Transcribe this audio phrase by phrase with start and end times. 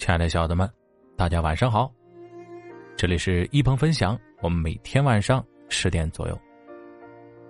[0.00, 0.66] 亲爱的小子们，
[1.14, 1.92] 大家晚上好！
[2.96, 6.40] 这里是一鹏分享，我们每天晚上十点左右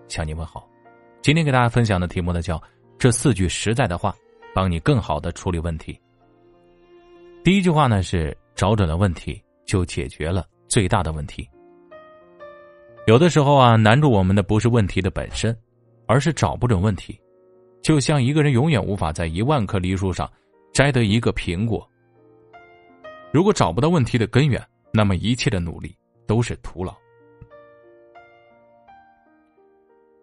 [0.09, 0.69] 向你问好。
[1.23, 2.61] 今天给大家分享的题目呢，叫
[2.99, 4.13] 这四句实在的话，
[4.53, 5.97] 帮你更好的处理问题。
[7.45, 11.49] 第一句话呢是找准了问题，就解决了最大的问题。
[13.07, 15.57] 有的时候啊，难住我们的不是问题的本身，
[16.05, 17.17] 而是找不准问题。
[17.81, 20.29] 就像一个人永远无法在一万棵梨树上
[20.73, 21.89] 摘得一个苹果。
[23.33, 24.61] 如果找不到问题的根源，
[24.93, 26.95] 那么一切的努力都是徒劳。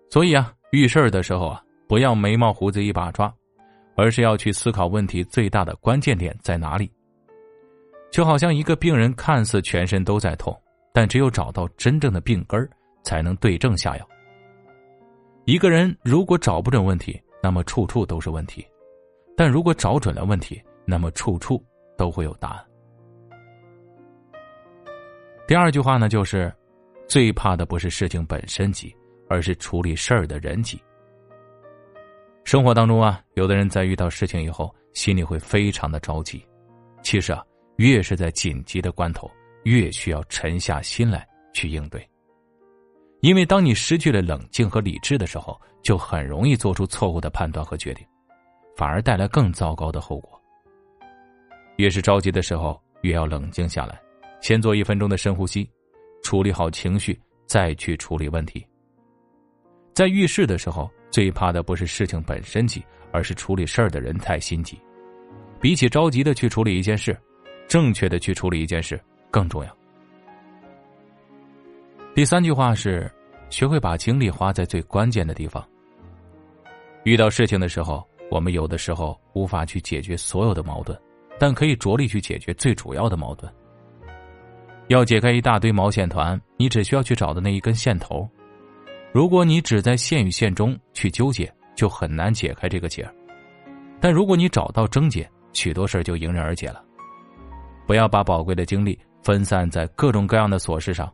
[0.09, 3.33] 所以啊，遇事儿的时候啊，不要眉毛胡子一把抓，
[3.95, 6.91] 而是要去思考问题最大的关键点在哪里。
[8.11, 10.57] 就好像一个病人看似全身都在痛，
[10.93, 12.69] 但只有找到真正的病根儿，
[13.03, 14.07] 才能对症下药。
[15.45, 18.63] 一个人如果找不准问题，那么处处都是问题；
[19.35, 21.63] 但如果找准了问题，那么处处
[21.97, 22.66] 都会有答案。
[25.47, 26.53] 第二句话呢，就是
[27.07, 28.93] 最怕的不是事情本身急，
[29.29, 30.77] 而是处理事儿的人急。
[32.43, 36.45] 生活当中啊，有的人在遇到事情以后，心里会非常的着急。
[37.01, 37.41] 其实啊，
[37.77, 39.31] 越是在紧急的关头，
[39.63, 42.05] 越需要沉下心来去应对。
[43.21, 48.05] 因为当你失去了冷静和理智的时候，就很容易做出错误的判断和决定，
[48.75, 50.37] 反而带来更糟糕的后果。
[51.77, 53.97] 越是着急的时候，越要冷静下来。
[54.41, 55.69] 先做一分钟的深呼吸，
[56.23, 58.65] 处理好情绪，再去处理问题。
[59.93, 64.79] 在遇事的时候，最怕的不是事情本身急，而是处理事儿的人太心急。
[65.59, 67.17] 比起着急的去处理一件事，
[67.67, 68.99] 正确的去处理一件事
[69.31, 69.77] 更重要。
[72.13, 73.11] 第三句话是：
[73.49, 75.67] 学会把精力花在最关键的地方。
[77.03, 80.95] 遇到事情的时候，我们有的时候无法去解决所有的矛盾，
[81.39, 83.51] 但可以着力去解决最主要的矛盾。
[84.87, 88.27] 要解开一大堆毛线团，你只需要去找的那一根线头。
[89.11, 93.07] 如果你只在线与线中去纠结，就很难解开这个结。
[93.99, 96.83] 但如果你找到症结，许多事就迎刃而解了。
[97.85, 101.11] 不要把宝贵的精力分散在各种各样的琐事上，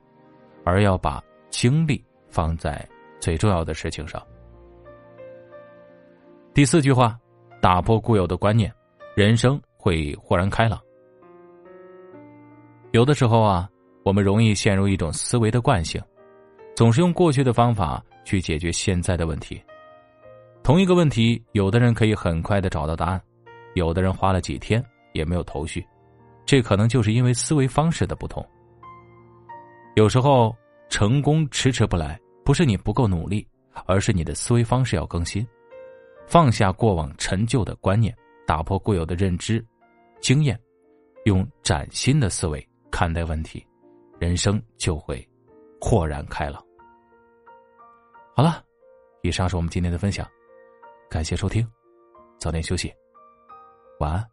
[0.63, 2.87] 而要把精力放在
[3.19, 4.21] 最重要的事情上。
[6.53, 7.17] 第四句话，
[7.61, 8.71] 打破固有的观念，
[9.15, 10.79] 人生会豁然开朗。
[12.93, 13.67] 有的时候啊，
[14.03, 15.99] 我们容易陷入一种思维的惯性，
[16.75, 19.59] 总是用过去的方法去解决现在的问题。
[20.61, 23.19] 同一个问题，有的人可以很快的找到答案，
[23.73, 25.83] 有的人花了几天也没有头绪，
[26.45, 28.47] 这可能就是因为思维方式的不同。
[29.95, 30.55] 有时候
[30.87, 33.43] 成功迟迟不来，不是你不够努力，
[33.87, 35.43] 而是你的思维方式要更新，
[36.27, 38.15] 放下过往陈旧的观念，
[38.45, 39.65] 打破固有的认知、
[40.21, 40.55] 经验，
[41.25, 42.63] 用崭新的思维。
[42.93, 43.65] 看待问题，
[44.19, 45.27] 人生就会
[45.81, 46.63] 豁然开朗。
[48.35, 48.63] 好了，
[49.23, 50.29] 以上是我们今天的分享，
[51.09, 51.67] 感谢收听，
[52.37, 52.93] 早点休息，
[53.99, 54.32] 晚安。